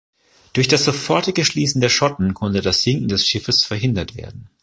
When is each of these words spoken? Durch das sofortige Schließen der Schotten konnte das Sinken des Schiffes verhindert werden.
Durch 0.53 0.67
das 0.67 0.83
sofortige 0.85 1.45
Schließen 1.45 1.79
der 1.79 1.89
Schotten 1.89 2.33
konnte 2.33 2.61
das 2.61 2.81
Sinken 2.81 3.07
des 3.07 3.27
Schiffes 3.27 3.63
verhindert 3.65 4.15
werden. 4.17 4.49